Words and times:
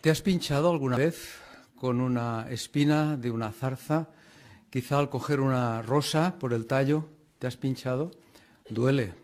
¿Te 0.00 0.10
has 0.10 0.22
pinchado 0.22 0.70
alguna 0.70 0.96
vez 0.96 1.40
con 1.74 2.00
una 2.00 2.46
espina 2.50 3.16
de 3.16 3.32
una 3.32 3.50
zarza? 3.50 4.08
Quizá 4.70 4.98
al 4.98 5.08
coger 5.08 5.40
una 5.40 5.82
rosa 5.82 6.38
por 6.38 6.52
el 6.52 6.66
tallo, 6.66 7.08
¿te 7.40 7.48
has 7.48 7.56
pinchado? 7.56 8.12
Duele. 8.70 9.14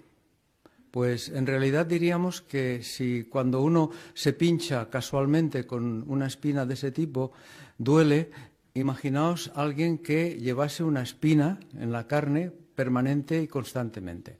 Pues 0.90 1.28
en 1.28 1.46
realidad 1.46 1.86
diríamos 1.86 2.42
que 2.42 2.82
si 2.82 3.24
cuando 3.24 3.62
uno 3.62 3.90
se 4.14 4.32
pincha 4.32 4.90
casualmente 4.90 5.64
con 5.64 6.04
una 6.10 6.26
espina 6.26 6.66
de 6.66 6.74
ese 6.74 6.90
tipo, 6.90 7.30
duele, 7.78 8.32
imaginaos 8.74 9.52
alguien 9.54 9.98
que 9.98 10.36
llevase 10.40 10.82
una 10.82 11.02
espina 11.02 11.60
en 11.78 11.92
la 11.92 12.08
carne 12.08 12.50
permanente 12.74 13.40
y 13.40 13.46
constantemente. 13.46 14.38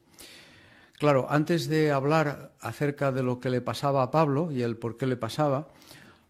Claro, 0.98 1.27
antes 1.29 1.68
de 1.68 1.93
hablar 1.93 2.54
acerca 2.61 3.12
de 3.12 3.22
lo 3.22 3.38
que 3.38 3.50
le 3.50 3.61
pasaba 3.61 4.02
a 4.02 4.11
Pablo 4.11 4.50
y 4.50 4.62
el 4.62 4.77
por 4.77 4.96
qué 4.96 5.06
le 5.06 5.16
pasaba, 5.16 5.68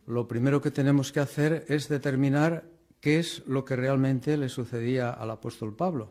lo 0.06 0.28
primero 0.28 0.60
que 0.60 0.70
tenemos 0.70 1.12
que 1.12 1.20
hacer 1.20 1.64
es 1.68 1.88
determinar 1.88 2.64
qué 3.00 3.18
es 3.18 3.42
lo 3.46 3.64
que 3.64 3.76
realmente 3.76 4.36
le 4.36 4.48
sucedía 4.48 5.10
al 5.10 5.30
apóstol 5.30 5.74
Pablo. 5.74 6.10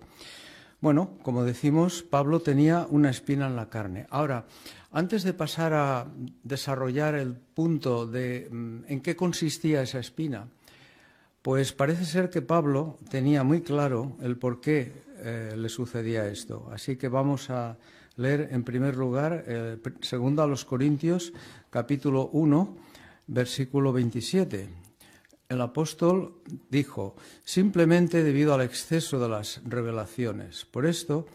Bueno, 0.80 1.18
como 1.24 1.46
decimos, 1.46 2.04
Pablo 2.04 2.42
tenía 2.42 2.86
una 2.90 3.10
espina 3.10 3.48
en 3.48 3.56
la 3.56 3.70
carne. 3.70 4.06
Ahora, 4.10 4.46
antes 4.92 5.24
de 5.24 5.34
pasar 5.34 5.74
a 5.74 6.08
desarrollar 6.44 7.16
el 7.16 7.36
punto 7.36 8.06
de 8.06 8.50
mm, 8.52 8.80
en 8.88 9.02
qué 9.02 9.16
consistía 9.16 9.82
esa 9.82 10.00
espina, 10.00 10.48
pues 11.42 11.74
parece 11.74 12.06
ser 12.06 12.30
que 12.30 12.42
Pablo 12.42 13.00
tenía 13.10 13.44
muy 13.44 13.62
claro 13.62 14.18
el 14.22 14.38
por 14.38 14.62
qué 14.62 14.92
eh, 15.20 15.56
le 15.58 15.70
sucedía 15.70 16.28
esto. 16.28 16.70
Así 16.72 16.96
que 16.96 17.08
vamos 17.08 17.50
a 17.50 17.78
leer 18.18 18.50
en 18.52 18.64
primer 18.64 18.96
lugar, 18.96 19.46
eh, 19.48 19.78
segundo 20.02 20.44
a 20.44 20.48
los 20.48 20.66
Corintios, 20.66 21.34
capítulo 21.70 22.30
1, 22.34 22.76
versículo 23.28 23.94
27. 23.94 24.70
El 25.50 25.62
apóstol 25.62 26.42
dijo, 26.70 27.16
simplemente 27.44 28.24
debido 28.24 28.54
al 28.54 28.62
exceso 28.62 29.20
de 29.20 29.30
las 29.30 29.62
revelaciones. 29.66 30.66
Por 30.66 30.86
esto, 30.86 31.28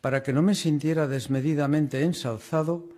para 0.00 0.22
que 0.22 0.32
no 0.32 0.42
me 0.42 0.54
sintiera 0.54 1.06
desmedidamente 1.06 2.02
ensalzado, 2.02 2.88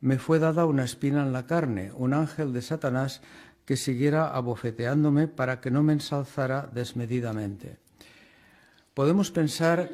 me 0.00 0.18
fue 0.18 0.38
dada 0.38 0.66
una 0.66 0.84
espina 0.84 1.22
en 1.22 1.32
la 1.32 1.46
carne, 1.46 1.92
un 1.94 2.14
ángel 2.14 2.52
de 2.52 2.62
Satanás 2.62 3.22
que 3.64 3.76
siguiera 3.76 4.34
abofeteándome 4.34 5.28
para 5.28 5.60
que 5.60 5.70
no 5.70 5.82
me 5.82 5.92
ensalzara 5.92 6.68
desmedidamente. 6.72 7.78
Podemos 8.94 9.30
pensar 9.30 9.90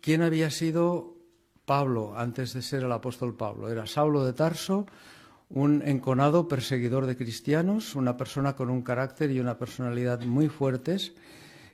quién 0.00 0.22
había 0.22 0.50
sido 0.50 1.14
Pablo 1.64 2.16
antes 2.16 2.54
de 2.54 2.62
ser 2.62 2.84
el 2.84 2.92
apóstol 2.92 3.36
Pablo. 3.36 3.68
Era 3.68 3.86
Saulo 3.86 4.24
de 4.24 4.32
Tarso, 4.32 4.86
un 5.50 5.82
enconado 5.84 6.48
perseguidor 6.48 7.06
de 7.06 7.16
cristianos, 7.16 7.94
una 7.94 8.16
persona 8.16 8.54
con 8.54 8.70
un 8.70 8.82
carácter 8.82 9.30
y 9.30 9.40
una 9.40 9.58
personalidad 9.58 10.22
muy 10.22 10.48
fuertes. 10.48 11.12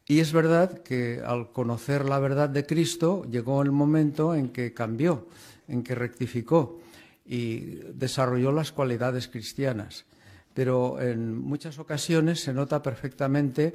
Y 0.07 0.21
es 0.21 0.33
verdad 0.33 0.83
que 0.83 1.23
al 1.25 1.51
conocer 1.51 2.05
la 2.05 2.19
verdad 2.19 2.49
de 2.49 2.67
Cristo 2.67 3.25
llegó 3.31 3.63
el 3.63 3.73
momento 3.73 4.35
en 4.35 4.51
que 4.51 4.75
cambió, 4.75 5.29
en 5.67 5.83
que 5.83 5.95
rectificó 5.95 6.81
y 7.25 7.81
desarrolló 7.95 8.53
las 8.53 8.71
cualidades 8.71 9.29
cristianas. 9.29 10.05
Pero 10.53 11.01
en 11.01 11.37
muchas 11.37 11.79
ocasiones 11.79 12.41
se 12.41 12.53
nota 12.53 12.83
perfectamente 12.83 13.75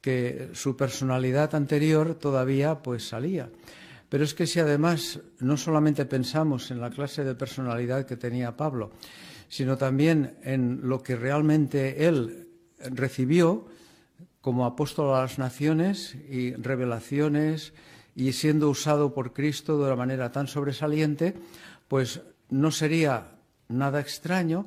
que 0.00 0.50
su 0.52 0.76
personalidad 0.76 1.54
anterior 1.54 2.16
todavía 2.16 2.82
pues 2.82 3.08
salía. 3.08 3.48
Pero 4.08 4.24
es 4.24 4.34
que 4.34 4.46
si 4.46 4.60
además 4.60 5.20
no 5.38 5.56
solamente 5.56 6.04
pensamos 6.06 6.70
en 6.70 6.80
la 6.80 6.90
clase 6.90 7.24
de 7.24 7.34
personalidad 7.34 8.06
que 8.06 8.16
tenía 8.16 8.56
Pablo, 8.56 8.90
sino 9.48 9.76
también 9.76 10.36
en 10.42 10.88
lo 10.88 11.02
que 11.02 11.16
realmente 11.16 12.06
él 12.06 12.48
recibió 12.78 13.66
como 14.40 14.66
apóstol 14.66 15.14
a 15.14 15.22
las 15.22 15.38
naciones 15.38 16.14
y 16.14 16.52
revelaciones 16.54 17.72
y 18.14 18.32
siendo 18.32 18.70
usado 18.70 19.14
por 19.14 19.32
Cristo 19.32 19.78
de 19.78 19.84
una 19.84 19.96
manera 19.96 20.32
tan 20.32 20.46
sobresaliente, 20.46 21.34
pues 21.88 22.20
no 22.50 22.70
sería 22.70 23.38
nada 23.68 24.00
extraño 24.00 24.66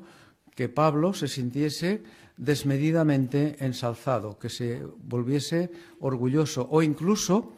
que 0.55 0.69
Pablo 0.69 1.13
se 1.13 1.27
sintiese 1.27 2.03
desmedidamente 2.37 3.57
ensalzado, 3.59 4.37
que 4.39 4.49
se 4.49 4.81
volviese 5.03 5.71
orgulloso 5.99 6.67
o 6.69 6.81
incluso 6.81 7.53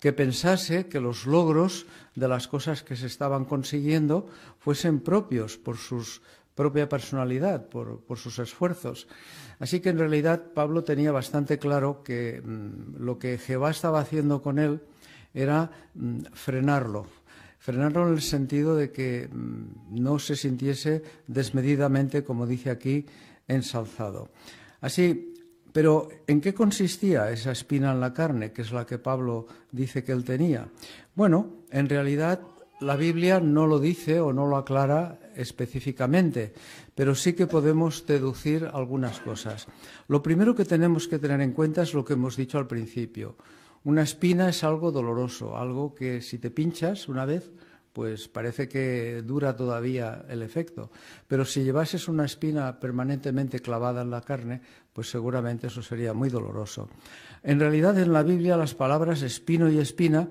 que 0.00 0.12
pensase 0.12 0.86
que 0.86 1.00
los 1.00 1.26
logros 1.26 1.86
de 2.14 2.28
las 2.28 2.46
cosas 2.46 2.82
que 2.82 2.94
se 2.94 3.06
estaban 3.06 3.44
consiguiendo 3.44 4.26
fuesen 4.58 5.00
propios 5.00 5.58
por 5.58 5.76
sus 5.76 6.22
propia 6.58 6.88
personalidad, 6.88 7.68
por, 7.68 8.02
sus 8.16 8.40
esfuerzos. 8.40 9.06
Así 9.60 9.78
que 9.78 9.90
en 9.90 9.98
realidad 9.98 10.42
Pablo 10.54 10.82
tenía 10.82 11.12
bastante 11.12 11.56
claro 11.56 12.02
que 12.02 12.42
mm, 12.44 12.96
lo 12.98 13.16
que 13.16 13.38
Jehová 13.38 13.70
estaba 13.70 14.00
haciendo 14.00 14.42
con 14.42 14.58
él 14.58 14.80
era 15.32 15.70
mm, 15.94 16.22
frenarlo, 16.32 17.06
frenarlo 17.60 18.08
en 18.08 18.14
el 18.14 18.22
sentido 18.22 18.74
de 18.74 18.90
que 18.90 19.28
mm, 19.30 20.02
no 20.02 20.18
se 20.18 20.34
sintiese 20.34 21.04
desmedidamente, 21.28 22.24
como 22.24 22.44
dice 22.44 22.70
aquí, 22.70 23.06
ensalzado. 23.46 24.30
Así, 24.80 25.36
pero 25.72 26.08
¿en 26.26 26.40
qué 26.40 26.54
consistía 26.54 27.30
esa 27.30 27.52
espina 27.52 27.92
en 27.92 28.00
la 28.00 28.12
carne, 28.12 28.50
que 28.50 28.62
es 28.62 28.72
la 28.72 28.84
que 28.84 28.98
Pablo 28.98 29.46
dice 29.70 30.02
que 30.02 30.10
él 30.10 30.24
tenía? 30.24 30.66
Bueno, 31.14 31.62
en 31.70 31.88
realidad 31.88 32.40
la 32.80 32.96
Biblia 32.96 33.40
no 33.40 33.66
lo 33.66 33.78
dice 33.78 34.20
o 34.20 34.32
no 34.32 34.46
lo 34.46 34.56
aclara 34.56 35.18
específicamente, 35.34 36.52
pero 36.94 37.14
sí 37.14 37.32
que 37.32 37.46
podemos 37.46 38.06
deducir 38.06 38.68
algunas 38.72 39.20
cosas. 39.20 39.66
Lo 40.08 40.22
primero 40.22 40.54
que 40.54 40.64
tenemos 40.64 41.08
que 41.08 41.18
tener 41.18 41.40
en 41.40 41.52
cuenta 41.52 41.82
es 41.82 41.94
lo 41.94 42.04
que 42.04 42.14
hemos 42.14 42.36
dicho 42.36 42.58
al 42.58 42.66
principio. 42.66 43.36
Una 43.84 44.02
espina 44.02 44.48
es 44.48 44.64
algo 44.64 44.92
doloroso, 44.92 45.56
algo 45.56 45.94
que 45.94 46.20
si 46.20 46.38
te 46.38 46.50
pinchas 46.50 47.08
una 47.08 47.24
vez, 47.24 47.50
pues 47.92 48.28
parece 48.28 48.68
que 48.68 49.22
dura 49.22 49.56
todavía 49.56 50.24
el 50.28 50.42
efecto. 50.42 50.90
Pero 51.26 51.44
si 51.44 51.64
llevases 51.64 52.06
una 52.06 52.26
espina 52.26 52.78
permanentemente 52.78 53.60
clavada 53.60 54.02
en 54.02 54.10
la 54.10 54.20
carne, 54.20 54.60
pues 54.92 55.10
seguramente 55.10 55.68
eso 55.68 55.82
sería 55.82 56.12
muy 56.12 56.28
doloroso. 56.28 56.88
En 57.42 57.60
realidad 57.60 57.98
en 57.98 58.12
la 58.12 58.22
Biblia 58.22 58.56
las 58.56 58.74
palabras 58.74 59.22
espino 59.22 59.68
y 59.68 59.78
espina 59.78 60.28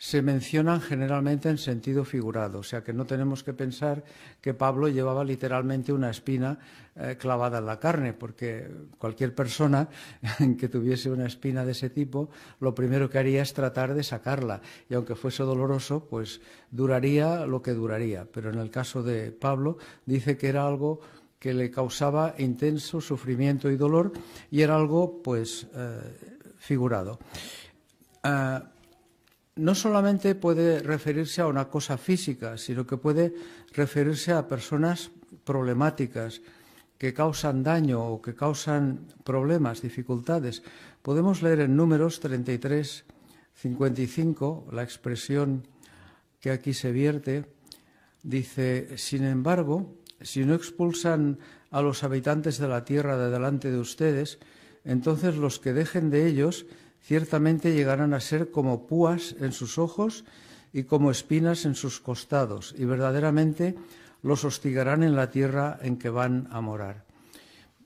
se 0.00 0.22
mencionan 0.22 0.80
generalmente 0.80 1.50
en 1.50 1.58
sentido 1.58 2.06
figurado, 2.06 2.60
o 2.60 2.62
sea 2.62 2.82
que 2.82 2.94
no 2.94 3.04
tenemos 3.04 3.44
que 3.44 3.52
pensar 3.52 4.02
que 4.40 4.54
Pablo 4.54 4.88
llevaba 4.88 5.22
literalmente 5.24 5.92
una 5.92 6.08
espina 6.08 6.58
eh, 6.96 7.18
clavada 7.20 7.58
en 7.58 7.66
la 7.66 7.78
carne, 7.78 8.14
porque 8.14 8.66
cualquier 8.96 9.34
persona 9.34 9.90
que 10.58 10.70
tuviese 10.70 11.10
una 11.10 11.26
espina 11.26 11.66
de 11.66 11.72
ese 11.72 11.90
tipo, 11.90 12.30
lo 12.60 12.74
primero 12.74 13.10
que 13.10 13.18
haría 13.18 13.42
es 13.42 13.52
tratar 13.52 13.92
de 13.92 14.02
sacarla, 14.02 14.62
y 14.88 14.94
aunque 14.94 15.14
fuese 15.14 15.42
doloroso, 15.42 16.06
pues 16.08 16.40
duraría 16.70 17.44
lo 17.44 17.60
que 17.60 17.72
duraría. 17.72 18.24
Pero 18.24 18.48
en 18.48 18.58
el 18.58 18.70
caso 18.70 19.02
de 19.02 19.32
Pablo 19.32 19.76
dice 20.06 20.38
que 20.38 20.48
era 20.48 20.66
algo 20.66 21.02
que 21.38 21.52
le 21.52 21.70
causaba 21.70 22.36
intenso 22.38 23.02
sufrimiento 23.02 23.70
y 23.70 23.76
dolor 23.76 24.12
y 24.50 24.62
era 24.62 24.76
algo 24.76 25.20
pues 25.22 25.66
eh, 25.74 26.00
figurado. 26.56 27.18
Ah, 28.22 28.64
no 29.56 29.74
solamente 29.74 30.34
puede 30.34 30.80
referirse 30.80 31.40
a 31.40 31.46
una 31.46 31.68
cosa 31.68 31.98
física, 31.98 32.56
sino 32.56 32.86
que 32.86 32.96
puede 32.96 33.34
referirse 33.72 34.32
a 34.32 34.48
personas 34.48 35.10
problemáticas 35.44 36.42
que 36.98 37.14
causan 37.14 37.62
daño 37.62 38.04
o 38.04 38.20
que 38.20 38.34
causan 38.34 39.08
problemas, 39.24 39.80
dificultades. 39.80 40.62
Podemos 41.00 41.40
leer 41.40 41.60
en 41.60 41.76
números 41.76 42.20
33, 42.20 43.04
55 43.54 44.68
la 44.72 44.82
expresión 44.82 45.66
que 46.40 46.50
aquí 46.50 46.74
se 46.74 46.92
vierte. 46.92 47.46
Dice, 48.22 48.98
sin 48.98 49.24
embargo, 49.24 49.96
si 50.20 50.44
no 50.44 50.54
expulsan 50.54 51.38
a 51.70 51.80
los 51.80 52.04
habitantes 52.04 52.58
de 52.58 52.68
la 52.68 52.84
tierra 52.84 53.16
de 53.16 53.30
delante 53.30 53.70
de 53.70 53.78
ustedes, 53.78 54.38
entonces 54.84 55.36
los 55.36 55.58
que 55.58 55.72
dejen 55.72 56.10
de 56.10 56.26
ellos 56.26 56.66
ciertamente 57.02 57.74
llegarán 57.74 58.14
a 58.14 58.20
ser 58.20 58.50
como 58.50 58.86
púas 58.86 59.36
en 59.40 59.52
sus 59.52 59.78
ojos 59.78 60.24
y 60.72 60.84
como 60.84 61.10
espinas 61.10 61.64
en 61.64 61.74
sus 61.74 62.00
costados, 62.00 62.74
y 62.78 62.84
verdaderamente 62.84 63.74
los 64.22 64.44
hostigarán 64.44 65.02
en 65.02 65.16
la 65.16 65.30
tierra 65.30 65.78
en 65.82 65.96
que 65.96 66.10
van 66.10 66.48
a 66.50 66.60
morar. 66.60 67.04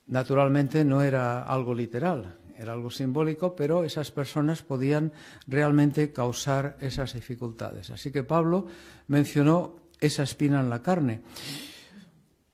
Naturalmente 0.07 0.85
no 0.85 1.03
era 1.03 1.43
algo 1.43 1.75
literal, 1.75 2.37
era 2.59 2.73
algo 2.73 2.91
simbólico, 2.91 3.57
pero 3.57 3.85
esas 3.85 4.11
personas 4.11 4.63
podían 4.63 5.13
realmente 5.47 6.13
causar 6.13 6.77
esas 6.81 7.15
dificultades. 7.15 7.91
Así 7.91 8.13
que 8.13 8.23
Pablo 8.23 8.67
mencionó 9.09 9.77
esa 10.01 10.25
espina 10.25 10.61
en 10.61 10.69
la 10.69 10.83
carne 10.83 11.23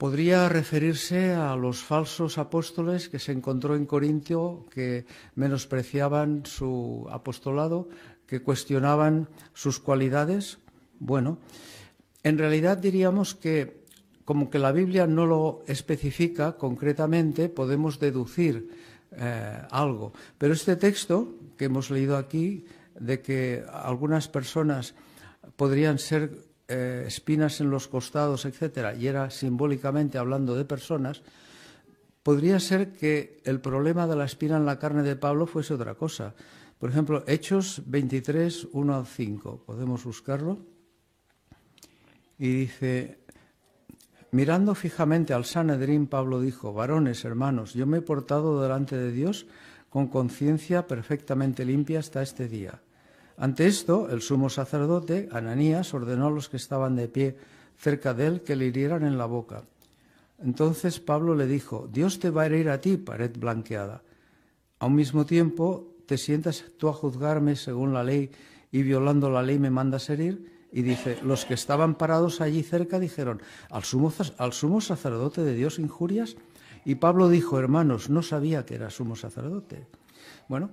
podría 0.00 0.49
referirse 0.49 1.35
a 1.35 1.55
los 1.56 1.85
falsos 1.85 2.38
apóstoles 2.38 3.11
que 3.11 3.19
se 3.19 3.32
encontró 3.32 3.76
en 3.76 3.85
Corintio, 3.85 4.64
que 4.73 5.05
menospreciaban 5.35 6.47
su 6.47 7.06
apostolado, 7.12 7.87
que 8.26 8.41
cuestionaban 8.41 9.29
sus 9.52 9.79
cualidades. 9.79 10.56
Bueno, 11.00 11.37
en 12.23 12.38
realidad 12.38 12.79
diríamos 12.79 13.35
que 13.35 13.85
como 14.25 14.49
que 14.49 14.58
la 14.58 14.73
Biblia 14.73 15.06
no 15.06 15.26
lo 15.26 15.64
especifica 15.67 16.56
concretamente, 16.56 17.50
podemos 17.50 18.00
deducir 18.00 18.70
eh, 19.12 19.58
algo. 19.70 20.14
Pero 20.38 20.55
este 20.55 20.76
texto 20.76 21.35
que 21.58 21.67
hemos 21.67 21.91
leído 21.91 22.17
aquí, 22.17 22.64
de 22.99 23.20
que 23.20 23.62
algunas 23.70 24.29
personas 24.29 24.94
podrían 25.56 25.99
ser 25.99 26.50
eh, 26.70 27.05
espinas 27.06 27.61
en 27.61 27.69
los 27.69 27.88
costados, 27.88 28.44
etcétera, 28.44 28.94
y 28.94 29.08
era 29.08 29.28
simbólicamente 29.28 30.19
hablando 30.19 30.55
de 30.55 30.64
personas, 30.64 31.22
podría 32.22 32.61
ser 32.61 32.93
que 32.93 33.43
el 33.44 33.61
problema 33.61 34.06
de 34.06 34.14
la 34.14 34.25
espina 34.25 34.56
en 34.56 34.67
la 34.67 34.78
carne 34.78 35.02
de 35.02 35.17
Pablo 35.17 35.46
fuese 35.46 35.75
otra 35.75 35.96
cosa. 35.96 36.34
Por 36.78 36.90
ejemplo, 36.90 37.25
Hechos 37.26 37.82
23, 37.87 38.69
1 38.72 38.94
al 38.94 39.06
5. 39.06 39.64
Podemos 39.67 40.05
buscarlo. 40.05 40.58
Y 42.38 42.55
dice, 42.55 43.19
mirando 44.31 44.76
fijamente 44.76 45.34
al 45.34 45.44
Sanedrín, 45.44 46.06
Pablo 46.06 46.40
dijo, 46.40 46.72
varones, 46.72 47.25
hermanos, 47.25 47.75
yo 47.75 47.84
me 47.84 47.99
he 47.99 48.02
portado 48.02 48.62
delante 48.62 48.96
de 48.96 49.11
Dios 49.11 49.46
con 49.90 50.06
conciencia 50.06 50.87
perfectamente 50.87 51.64
limpia 51.64 51.99
hasta 51.99 52.22
este 52.22 52.49
día. 52.49 52.81
Ante 53.41 53.67
esto, 53.67 54.11
el 54.11 54.21
sumo 54.21 54.51
sacerdote, 54.51 55.31
Ananías, 55.33 55.95
ordenó 55.95 56.27
a 56.27 56.31
los 56.31 56.51
que 56.51 56.59
estaban 56.59 56.95
de 56.95 57.09
pie 57.09 57.39
cerca 57.79 58.13
de 58.13 58.27
él 58.27 58.43
que 58.43 58.55
le 58.55 58.67
hirieran 58.67 59.03
en 59.03 59.17
la 59.17 59.25
boca. 59.25 59.63
Entonces 60.45 61.01
Pablo 61.01 61.35
le 61.35 61.47
dijo, 61.47 61.89
Dios 61.91 62.19
te 62.19 62.29
va 62.29 62.43
a 62.43 62.47
herir 62.47 62.69
a 62.69 62.83
ti, 62.83 62.99
pared 62.99 63.31
blanqueada. 63.35 64.03
A 64.79 64.87
un 64.87 64.95
mismo 64.95 65.25
tiempo, 65.25 65.97
¿te 66.05 66.19
sientas 66.19 66.67
tú 66.77 66.91
a 66.91 66.93
juzgarme 66.93 67.57
según 67.57 67.95
la 67.95 68.05
ley 68.05 68.31
y 68.71 68.83
violando 68.83 69.31
la 69.31 69.43
ley 69.43 69.59
me 69.59 69.71
mandas 69.71 70.11
herir? 70.11 70.69
Y 70.71 70.83
dice, 70.83 71.17
los 71.25 71.47
que 71.47 71.55
estaban 71.55 71.95
parados 71.95 72.43
allí 72.43 72.63
cerca 72.63 73.01
dijeron, 73.01 73.41
¿al 73.71 73.85
sumo, 73.85 74.13
al 74.37 74.53
sumo 74.53 74.83
sacerdote 74.83 75.43
de 75.43 75.55
Dios 75.55 75.79
injurias? 75.79 76.37
Y 76.85 76.97
Pablo 76.97 77.31
dijo, 77.31 77.59
hermanos, 77.59 78.11
no 78.11 78.21
sabía 78.21 78.67
que 78.67 78.75
era 78.75 78.91
sumo 78.91 79.17
sacerdote. 79.17 79.87
Bueno, 80.47 80.69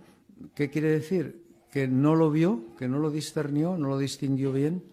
¿qué 0.54 0.70
quiere 0.70 0.90
decir? 0.90 1.47
Que 1.78 1.88
no 1.88 2.16
lo 2.16 2.32
vio, 2.32 2.74
que 2.80 2.88
no 2.88 2.98
lo 2.98 3.12
discernió, 3.12 3.78
no 3.78 3.90
lo 3.90 4.00
distinguió 4.00 4.52
bien. 4.52 4.84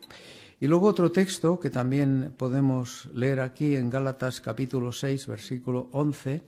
Y 0.60 0.66
luego 0.66 0.86
otro 0.86 1.10
texto 1.10 1.58
que 1.58 1.70
también 1.70 2.34
podemos 2.36 3.08
leer 3.14 3.40
aquí 3.40 3.74
en 3.74 3.88
Gálatas 3.88 4.42
capítulo 4.42 4.92
6, 4.92 5.26
versículo 5.26 5.88
11, 5.92 6.42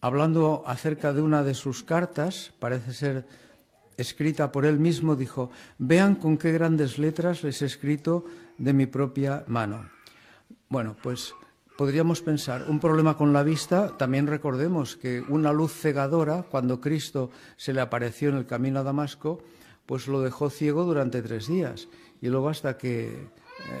hablando 0.00 0.62
acerca 0.64 1.12
de 1.12 1.22
una 1.22 1.42
de 1.42 1.54
sus 1.54 1.82
cartas, 1.82 2.52
parece 2.60 2.92
ser 2.92 3.26
escrita 3.96 4.52
por 4.52 4.64
él 4.64 4.78
mismo, 4.78 5.16
dijo, 5.16 5.50
vean 5.76 6.14
con 6.14 6.38
qué 6.38 6.52
grandes 6.52 7.00
letras 7.00 7.42
les 7.42 7.62
he 7.62 7.66
escrito 7.66 8.24
de 8.58 8.72
mi 8.72 8.86
propia 8.86 9.42
mano. 9.48 9.90
Bueno, 10.68 10.94
pues 11.02 11.34
podríamos 11.82 12.22
pensar, 12.22 12.66
un 12.68 12.78
problema 12.78 13.16
con 13.16 13.32
la 13.32 13.42
vista, 13.42 13.96
también 13.96 14.28
recordemos 14.28 14.96
que 14.96 15.20
una 15.28 15.52
luz 15.52 15.72
cegadora, 15.72 16.44
cuando 16.48 16.80
Cristo 16.80 17.32
se 17.56 17.72
le 17.72 17.80
apareció 17.80 18.28
en 18.28 18.36
el 18.36 18.46
camino 18.46 18.78
a 18.78 18.82
Damasco, 18.84 19.42
pues 19.84 20.06
lo 20.06 20.20
dejó 20.20 20.48
ciego 20.48 20.84
durante 20.84 21.22
tres 21.22 21.48
días 21.48 21.88
y 22.20 22.28
luego 22.28 22.50
hasta 22.50 22.78
que 22.78 23.06
eh, 23.08 23.26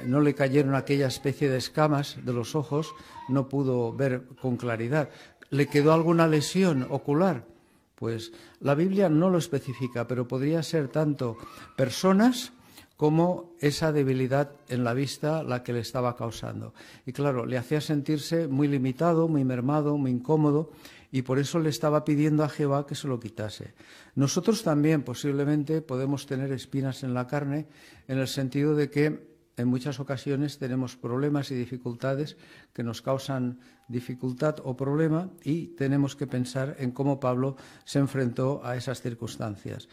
no 0.04 0.20
le 0.20 0.34
cayeron 0.34 0.74
aquella 0.74 1.06
especie 1.06 1.48
de 1.48 1.58
escamas 1.58 2.16
de 2.24 2.32
los 2.32 2.56
ojos, 2.56 2.92
no 3.28 3.48
pudo 3.48 3.92
ver 3.92 4.24
con 4.40 4.56
claridad. 4.56 5.08
¿Le 5.50 5.68
quedó 5.68 5.92
alguna 5.92 6.26
lesión 6.26 6.88
ocular? 6.90 7.46
Pues 7.94 8.32
la 8.58 8.74
Biblia 8.74 9.10
no 9.10 9.30
lo 9.30 9.38
especifica, 9.38 10.08
pero 10.08 10.26
podría 10.26 10.64
ser 10.64 10.88
tanto 10.88 11.36
personas 11.76 12.52
como 12.96 13.54
esa 13.60 13.92
debilidad 13.92 14.52
en 14.68 14.84
la 14.84 14.94
vista 14.94 15.42
la 15.42 15.62
que 15.62 15.72
le 15.72 15.80
estaba 15.80 16.16
causando. 16.16 16.74
Y 17.06 17.12
claro, 17.12 17.46
le 17.46 17.58
hacía 17.58 17.80
sentirse 17.80 18.48
muy 18.48 18.68
limitado, 18.68 19.28
muy 19.28 19.44
mermado, 19.44 19.96
muy 19.96 20.10
incómodo, 20.10 20.70
y 21.10 21.22
por 21.22 21.38
eso 21.38 21.58
le 21.58 21.68
estaba 21.68 22.04
pidiendo 22.04 22.42
a 22.42 22.48
Jehová 22.48 22.86
que 22.86 22.94
se 22.94 23.06
lo 23.06 23.20
quitase. 23.20 23.74
Nosotros 24.14 24.62
también 24.62 25.02
posiblemente 25.02 25.82
podemos 25.82 26.26
tener 26.26 26.52
espinas 26.52 27.02
en 27.02 27.12
la 27.12 27.26
carne 27.26 27.66
en 28.08 28.18
el 28.18 28.28
sentido 28.28 28.74
de 28.74 28.90
que 28.90 29.32
en 29.56 29.68
muchas 29.68 30.00
ocasiones 30.00 30.58
tenemos 30.58 30.96
problemas 30.96 31.50
y 31.50 31.54
dificultades 31.54 32.38
que 32.72 32.82
nos 32.82 33.02
causan 33.02 33.60
dificultad 33.88 34.56
o 34.64 34.74
problema 34.74 35.28
y 35.44 35.76
tenemos 35.76 36.16
que 36.16 36.26
pensar 36.26 36.76
en 36.78 36.92
cómo 36.92 37.20
Pablo 37.20 37.56
se 37.84 37.98
enfrentó 37.98 38.64
a 38.64 38.76
esas 38.76 39.02
circunstancias. 39.02 39.88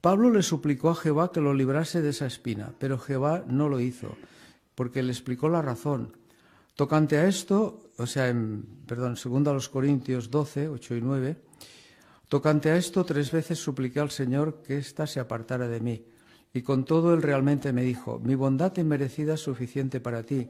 Pablo 0.00 0.30
le 0.30 0.42
suplicó 0.42 0.90
a 0.90 0.94
Jehová 0.94 1.30
que 1.30 1.40
lo 1.40 1.52
librase 1.52 2.00
de 2.00 2.10
esa 2.10 2.26
espina, 2.26 2.72
pero 2.78 2.98
Jehová 2.98 3.44
no 3.46 3.68
lo 3.68 3.80
hizo, 3.80 4.16
porque 4.74 5.02
le 5.02 5.12
explicó 5.12 5.48
la 5.48 5.60
razón. 5.60 6.16
Tocante 6.74 7.18
a 7.18 7.28
esto, 7.28 7.90
o 7.98 8.06
sea, 8.06 8.28
en, 8.28 8.64
perdón, 8.86 9.16
segundo 9.16 9.50
a 9.50 9.54
los 9.54 9.68
Corintios 9.68 10.30
12, 10.30 10.68
8 10.68 10.94
y 10.96 11.00
9, 11.02 11.36
tocante 12.28 12.70
a 12.70 12.76
esto 12.76 13.04
tres 13.04 13.30
veces 13.30 13.58
supliqué 13.58 14.00
al 14.00 14.10
Señor 14.10 14.62
que 14.62 14.78
ésta 14.78 15.06
se 15.06 15.20
apartara 15.20 15.68
de 15.68 15.80
mí. 15.80 16.04
Y 16.54 16.62
con 16.62 16.84
todo 16.84 17.12
él 17.12 17.20
realmente 17.20 17.72
me 17.72 17.82
dijo, 17.82 18.18
mi 18.18 18.34
bondad 18.34 18.74
inmerecida 18.78 19.34
es 19.34 19.40
suficiente 19.40 20.00
para 20.00 20.22
ti, 20.22 20.48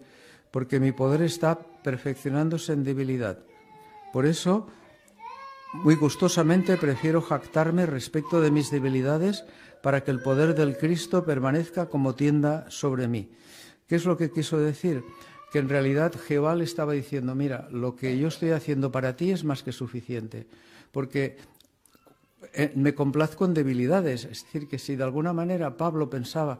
porque 0.52 0.78
mi 0.78 0.92
poder 0.92 1.22
está 1.22 1.58
perfeccionándose 1.58 2.72
en 2.72 2.84
debilidad. 2.84 3.40
Por 4.12 4.26
eso, 4.26 4.68
muy 5.72 5.94
gustosamente 5.94 6.76
prefiero 6.76 7.22
jactarme 7.22 7.86
respecto 7.86 8.40
de 8.40 8.50
mis 8.50 8.70
debilidades 8.70 9.44
para 9.82 10.02
que 10.02 10.10
el 10.10 10.20
poder 10.20 10.54
del 10.54 10.76
Cristo 10.76 11.24
permanezca 11.24 11.88
como 11.88 12.14
tienda 12.14 12.66
sobre 12.70 13.08
mí. 13.08 13.30
¿Qué 13.86 13.96
es 13.96 14.04
lo 14.04 14.16
que 14.16 14.30
quiso 14.30 14.58
decir? 14.58 15.02
que 15.50 15.58
en 15.58 15.68
realidad 15.68 16.14
Jehová 16.14 16.54
le 16.54 16.64
estaba 16.64 16.92
diciendo, 16.92 17.34
mira, 17.34 17.68
lo 17.70 17.96
que 17.96 18.16
yo 18.16 18.28
estoy 18.28 18.50
haciendo 18.50 18.92
para 18.92 19.16
ti 19.16 19.32
es 19.32 19.42
más 19.44 19.62
que 19.62 19.72
suficiente, 19.72 20.46
porque 20.92 21.38
eh, 22.52 22.72
me 22.76 22.94
complazco 22.94 23.44
en 23.44 23.54
debilidades. 23.54 24.24
Es 24.24 24.44
decir, 24.44 24.68
que 24.68 24.78
si 24.78 24.94
de 24.94 25.02
alguna 25.02 25.32
manera 25.32 25.76
Pablo 25.76 26.08
pensaba 26.08 26.58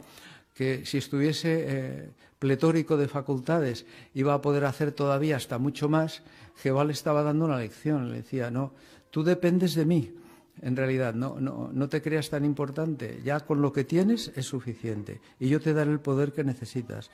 que 0.55 0.85
si 0.85 0.99
estuviese 0.99 1.65
eh, 1.69 2.11
pletórico 2.39 2.97
de 2.97 3.09
facultades 3.09 3.87
iba 4.13 4.35
a 4.35 4.43
poder 4.43 4.65
hacer 4.65 4.91
todavía 4.93 5.37
hasta 5.37 5.59
mucho 5.59 5.89
más, 5.89 6.23
Jehová 6.57 6.85
le 6.85 6.93
estaba 6.93 7.23
dando 7.23 7.45
una 7.45 7.59
lección. 7.59 8.11
Le 8.11 8.17
decía, 8.17 8.51
no, 8.51 8.75
tú 9.11 9.23
dependes 9.23 9.75
de 9.75 9.85
mí. 9.85 10.15
En 10.63 10.77
realidad, 10.77 11.15
no, 11.15 11.41
no, 11.41 11.71
no 11.73 11.89
te 11.89 12.03
creas 12.03 12.29
tan 12.29 12.45
importante. 12.45 13.21
Ya 13.25 13.41
con 13.41 13.63
lo 13.63 13.73
que 13.73 13.85
tienes 13.85 14.31
es 14.37 14.47
suficiente. 14.47 15.21
Y 15.39 15.49
yo 15.49 15.61
te 15.61 15.73
daré 15.73 15.91
el 15.91 16.01
poder 16.01 16.33
que 16.33 16.45
necesitas. 16.45 17.11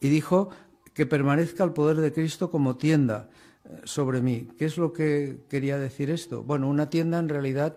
Y 0.00 0.08
dijo, 0.08 0.50
que 0.98 1.06
permanezca 1.06 1.62
el 1.62 1.70
poder 1.70 1.98
de 1.98 2.12
Cristo 2.12 2.50
como 2.50 2.74
tienda 2.74 3.30
eh, 3.64 3.82
sobre 3.84 4.20
mí. 4.20 4.48
¿Qué 4.58 4.64
es 4.64 4.78
lo 4.78 4.92
que 4.92 5.38
quería 5.48 5.78
decir 5.78 6.10
esto? 6.10 6.42
Bueno, 6.42 6.68
una 6.68 6.90
tienda 6.90 7.20
en 7.20 7.28
realidad 7.28 7.76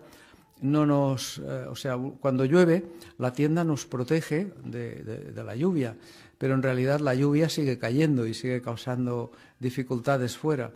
no 0.60 0.86
nos, 0.86 1.38
eh, 1.38 1.66
o 1.70 1.76
sea, 1.76 1.96
cuando 2.18 2.44
llueve, 2.44 2.84
la 3.18 3.32
tienda 3.32 3.62
nos 3.62 3.86
protege 3.86 4.52
de, 4.64 5.32
la 5.36 5.54
lluvia, 5.54 5.96
pero 6.36 6.54
en 6.54 6.64
realidad 6.64 6.98
la 6.98 7.14
lluvia 7.14 7.48
sigue 7.48 7.78
cayendo 7.78 8.26
y 8.26 8.34
sigue 8.34 8.60
causando 8.60 9.30
dificultades 9.60 10.36
fuera. 10.36 10.72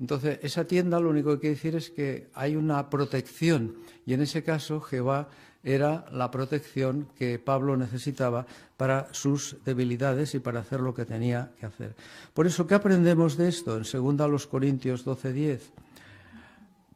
Entonces, 0.00 0.38
esa 0.42 0.64
tienda 0.64 0.98
lo 0.98 1.10
único 1.10 1.34
que 1.34 1.40
quiere 1.40 1.54
decir 1.56 1.76
es 1.76 1.90
que 1.90 2.30
hay 2.32 2.56
una 2.56 2.88
protección 2.88 3.76
y 4.06 4.14
en 4.14 4.22
ese 4.22 4.42
caso 4.42 4.80
Jehová 4.80 5.28
era 5.62 6.06
la 6.10 6.30
protección 6.30 7.08
que 7.18 7.38
Pablo 7.38 7.76
necesitaba 7.76 8.46
para 8.78 9.12
sus 9.12 9.58
debilidades 9.62 10.34
y 10.34 10.38
para 10.38 10.60
hacer 10.60 10.80
lo 10.80 10.94
que 10.94 11.04
tenía 11.04 11.52
que 11.60 11.66
hacer. 11.66 11.94
Por 12.32 12.46
eso, 12.46 12.66
¿qué 12.66 12.74
aprendemos 12.74 13.36
de 13.36 13.48
esto? 13.48 13.76
En 13.76 13.84
2 13.84 14.46
Corintios 14.46 15.04
12:10. 15.04 15.60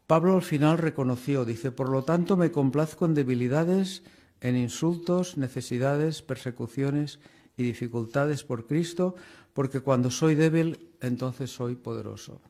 Pablo 0.07 0.37
al 0.37 0.43
final 0.43 0.79
reconoció, 0.79 1.45
dice, 1.45 1.73
por 1.73 1.91
lo 1.91 2.05
tanto 2.05 2.39
me 2.39 2.51
complazco 2.51 3.05
en 3.05 3.15
debilidades, 3.15 4.03
en 4.41 4.57
insultos, 4.57 5.37
necesidades, 5.37 6.23
persecuciones 6.23 7.21
y 7.57 7.63
dificultades 7.65 8.45
por 8.45 8.67
Cristo, 8.67 9.15
porque 9.53 9.81
cuando 9.81 10.11
soy 10.11 10.35
débil, 10.35 10.91
entonces 11.01 11.51
soy 11.51 11.75
poderoso. 11.75 12.41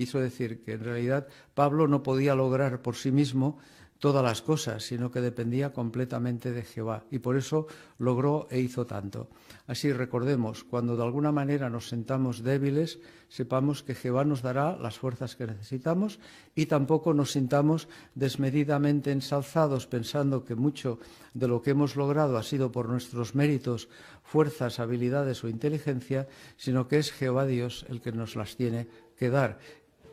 Quiso 0.00 0.18
decir 0.18 0.64
que 0.64 0.72
en 0.72 0.80
realidad 0.80 1.28
Pablo 1.52 1.86
no 1.86 2.02
podía 2.02 2.34
lograr 2.34 2.80
por 2.80 2.96
sí 2.96 3.12
mismo 3.12 3.58
todas 3.98 4.24
las 4.24 4.40
cosas, 4.40 4.82
sino 4.82 5.10
que 5.10 5.20
dependía 5.20 5.74
completamente 5.74 6.52
de 6.52 6.62
Jehová. 6.62 7.04
Y 7.10 7.18
por 7.18 7.36
eso 7.36 7.66
logró 7.98 8.48
e 8.50 8.60
hizo 8.60 8.86
tanto. 8.86 9.28
Así 9.66 9.92
recordemos, 9.92 10.64
cuando 10.64 10.96
de 10.96 11.02
alguna 11.02 11.32
manera 11.32 11.68
nos 11.68 11.90
sentamos 11.90 12.42
débiles, 12.42 12.98
sepamos 13.28 13.82
que 13.82 13.94
Jehová 13.94 14.24
nos 14.24 14.40
dará 14.40 14.74
las 14.78 14.96
fuerzas 14.96 15.36
que 15.36 15.46
necesitamos 15.46 16.18
y 16.54 16.64
tampoco 16.64 17.12
nos 17.12 17.32
sintamos 17.32 17.86
desmedidamente 18.14 19.12
ensalzados 19.12 19.86
pensando 19.86 20.46
que 20.46 20.54
mucho 20.54 20.98
de 21.34 21.46
lo 21.46 21.60
que 21.60 21.72
hemos 21.72 21.94
logrado 21.94 22.38
ha 22.38 22.42
sido 22.42 22.72
por 22.72 22.88
nuestros 22.88 23.34
méritos, 23.34 23.90
fuerzas, 24.22 24.80
habilidades 24.80 25.44
o 25.44 25.48
inteligencia, 25.48 26.26
sino 26.56 26.88
que 26.88 26.96
es 26.96 27.12
Jehová 27.12 27.44
Dios 27.44 27.84
el 27.90 28.00
que 28.00 28.12
nos 28.12 28.34
las 28.34 28.56
tiene 28.56 28.88
que 29.18 29.28
dar. 29.28 29.58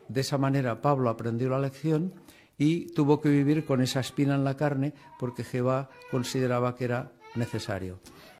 De 0.10 0.22
esa 0.22 0.38
manera 0.38 0.82
Pablo 0.82 1.10
aprendió 1.10 1.50
la 1.50 1.60
lección 1.60 2.14
y 2.58 2.88
tuvo 2.94 3.22
que 3.22 3.30
vivir 3.30 3.66
con 3.66 3.82
esa 3.82 4.00
espina 4.00 4.36
en 4.36 4.44
la 4.44 4.58
carne 4.58 4.94
porque 5.20 5.44
Jehová 5.44 5.90
consideraba 6.12 6.76
que 6.76 6.86
era 6.86 7.12
necesario. 7.36 8.00